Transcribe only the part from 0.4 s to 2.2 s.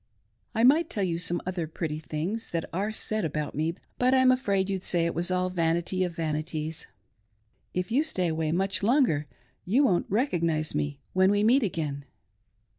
I might tell you some other pretty